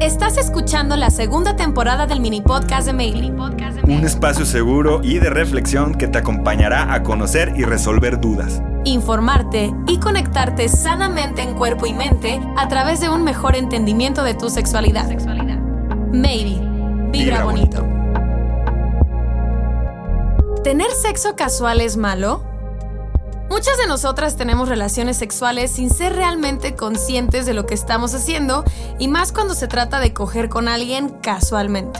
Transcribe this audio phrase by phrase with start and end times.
[0.00, 3.30] Estás escuchando la segunda temporada del mini podcast de Mailey.
[3.84, 8.62] Un espacio seguro y de reflexión que te acompañará a conocer y resolver dudas.
[8.84, 14.32] Informarte y conectarte sanamente en cuerpo y mente a través de un mejor entendimiento de
[14.32, 15.06] tu sexualidad.
[16.12, 16.58] Maybe.
[17.10, 17.86] Vibra, Vibra bonito.
[20.64, 22.49] ¿Tener sexo casual es malo?
[23.50, 28.62] Muchas de nosotras tenemos relaciones sexuales sin ser realmente conscientes de lo que estamos haciendo
[29.00, 31.98] y más cuando se trata de coger con alguien casualmente.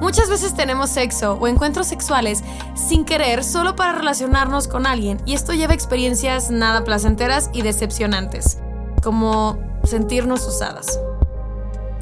[0.00, 2.42] Muchas veces tenemos sexo o encuentros sexuales
[2.74, 7.60] sin querer solo para relacionarnos con alguien y esto lleva a experiencias nada placenteras y
[7.60, 8.58] decepcionantes,
[9.02, 10.98] como sentirnos usadas.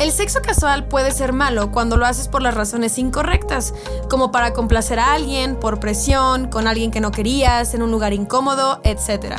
[0.07, 3.75] El sexo casual puede ser malo cuando lo haces por las razones incorrectas,
[4.09, 8.13] como para complacer a alguien, por presión, con alguien que no querías, en un lugar
[8.13, 9.35] incómodo, etc.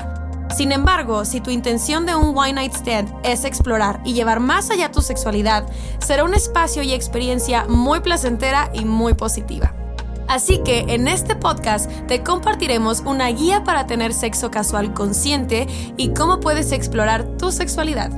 [0.54, 4.70] Sin embargo, si tu intención de un one night stand es explorar y llevar más
[4.70, 5.66] allá tu sexualidad,
[6.00, 9.74] será un espacio y experiencia muy placentera y muy positiva.
[10.28, 15.66] Así que en este podcast te compartiremos una guía para tener sexo casual consciente
[15.96, 18.12] y cómo puedes explorar tu sexualidad.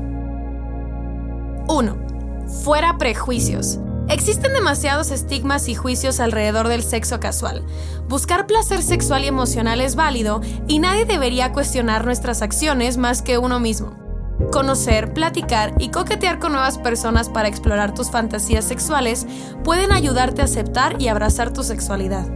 [1.68, 2.09] 1.
[2.50, 3.78] Fuera prejuicios.
[4.10, 7.64] Existen demasiados estigmas y juicios alrededor del sexo casual.
[8.08, 13.38] Buscar placer sexual y emocional es válido y nadie debería cuestionar nuestras acciones más que
[13.38, 13.94] uno mismo.
[14.52, 19.28] Conocer, platicar y coquetear con nuevas personas para explorar tus fantasías sexuales
[19.64, 22.28] pueden ayudarte a aceptar y abrazar tu sexualidad.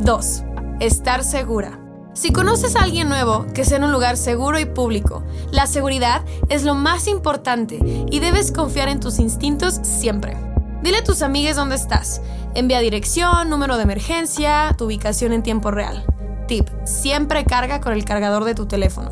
[0.00, 0.44] 2.
[0.80, 1.85] Estar segura.
[2.16, 5.22] Si conoces a alguien nuevo, que sea en un lugar seguro y público.
[5.50, 7.78] La seguridad es lo más importante
[8.10, 10.34] y debes confiar en tus instintos siempre.
[10.82, 12.22] Dile a tus amigas dónde estás.
[12.54, 16.06] Envía dirección, número de emergencia, tu ubicación en tiempo real.
[16.48, 19.10] Tip, siempre carga con el cargador de tu teléfono.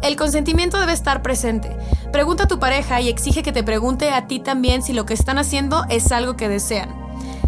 [0.00, 1.76] El consentimiento debe estar presente.
[2.12, 5.12] Pregunta a tu pareja y exige que te pregunte a ti también si lo que
[5.12, 6.88] están haciendo es algo que desean.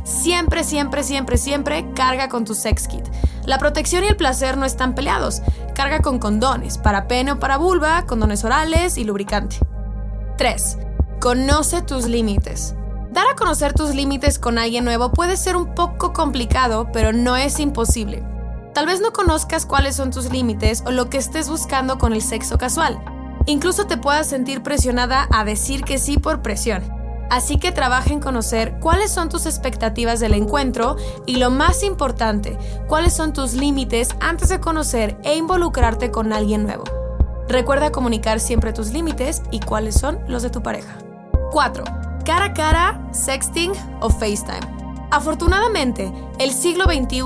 [0.04, 3.06] Siempre, siempre, siempre, siempre carga con tu sex kit.
[3.46, 5.42] La protección y el placer no están peleados.
[5.74, 9.58] Carga con condones, para pene o para vulva, condones orales y lubricante.
[10.36, 10.78] 3.
[11.20, 12.74] Conoce tus límites.
[13.12, 17.36] Dar a conocer tus límites con alguien nuevo puede ser un poco complicado, pero no
[17.36, 18.23] es imposible.
[18.73, 22.22] Tal vez no conozcas cuáles son tus límites o lo que estés buscando con el
[22.22, 23.02] sexo casual.
[23.46, 26.99] Incluso te puedas sentir presionada a decir que sí por presión.
[27.30, 30.96] Así que trabaja en conocer cuáles son tus expectativas del encuentro
[31.27, 32.58] y lo más importante,
[32.89, 36.85] cuáles son tus límites antes de conocer e involucrarte con alguien nuevo.
[37.48, 40.98] Recuerda comunicar siempre tus límites y cuáles son los de tu pareja.
[41.52, 41.85] 4.
[42.24, 44.80] Cara a cara, sexting o FaceTime.
[45.11, 47.23] Afortunadamente, el siglo XXI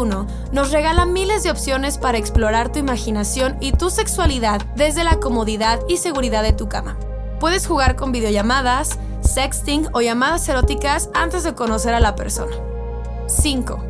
[0.53, 5.81] nos regala miles de opciones para explorar tu imaginación y tu sexualidad desde la comodidad
[5.88, 6.97] y seguridad de tu cama.
[7.41, 8.98] Puedes jugar con videollamadas,
[9.34, 12.54] sexting o llamadas eróticas antes de conocer a la persona.
[13.26, 13.84] 5.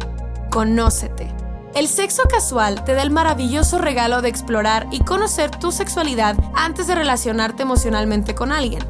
[0.51, 1.31] Conócete.
[1.75, 6.87] El sexo casual te da el maravilloso regalo de explorar y conocer tu sexualidad antes
[6.87, 8.83] de relacionarte emocionalmente con alguien.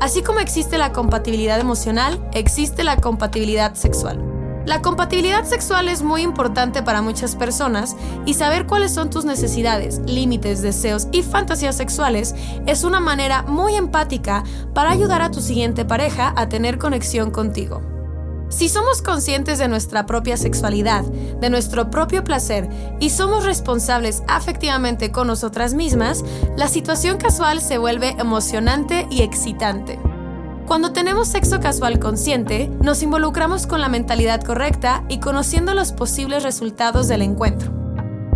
[0.00, 4.39] Así como existe la compatibilidad emocional, existe la compatibilidad sexual.
[4.66, 10.00] La compatibilidad sexual es muy importante para muchas personas y saber cuáles son tus necesidades,
[10.06, 12.34] límites, deseos y fantasías sexuales
[12.66, 14.44] es una manera muy empática
[14.74, 17.80] para ayudar a tu siguiente pareja a tener conexión contigo.
[18.50, 25.12] Si somos conscientes de nuestra propia sexualidad, de nuestro propio placer y somos responsables afectivamente
[25.12, 26.24] con nosotras mismas,
[26.56, 30.00] la situación casual se vuelve emocionante y excitante.
[30.70, 36.44] Cuando tenemos sexo casual consciente, nos involucramos con la mentalidad correcta y conociendo los posibles
[36.44, 37.72] resultados del encuentro.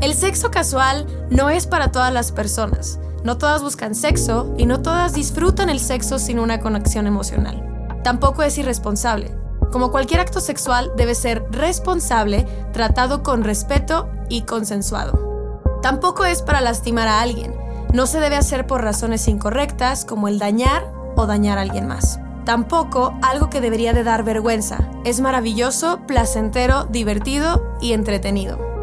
[0.00, 2.98] El sexo casual no es para todas las personas.
[3.22, 8.00] No todas buscan sexo y no todas disfrutan el sexo sin una conexión emocional.
[8.02, 9.32] Tampoco es irresponsable.
[9.70, 15.60] Como cualquier acto sexual, debe ser responsable, tratado con respeto y consensuado.
[15.82, 17.54] Tampoco es para lastimar a alguien.
[17.92, 20.82] No se debe hacer por razones incorrectas como el dañar
[21.14, 22.18] o dañar a alguien más.
[22.44, 24.88] Tampoco algo que debería de dar vergüenza.
[25.04, 28.74] Es maravilloso, placentero, divertido y entretenido.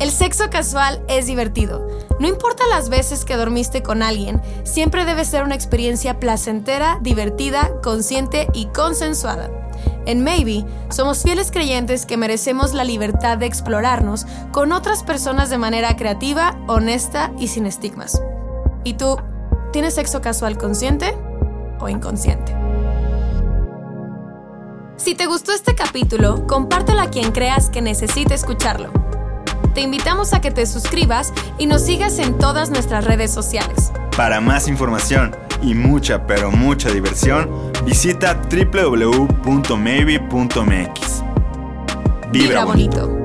[0.00, 1.86] El sexo casual es divertido.
[2.18, 7.70] No importa las veces que dormiste con alguien, siempre debe ser una experiencia placentera, divertida,
[7.82, 9.50] consciente y consensuada.
[10.06, 15.58] En Maybe, somos fieles creyentes que merecemos la libertad de explorarnos con otras personas de
[15.58, 18.20] manera creativa, honesta y sin estigmas.
[18.82, 19.16] ¿Y tú,
[19.72, 21.16] tienes sexo casual consciente?
[21.80, 22.54] O inconsciente.
[24.96, 28.90] Si te gustó este capítulo, compártelo a quien creas que necesite escucharlo.
[29.74, 33.92] Te invitamos a que te suscribas y nos sigas en todas nuestras redes sociales.
[34.16, 37.50] Para más información y mucha, pero mucha diversión,
[37.84, 39.64] Visita www.maybe.mx.
[42.32, 43.23] Vibra bonito.